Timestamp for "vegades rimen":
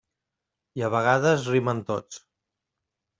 0.95-1.83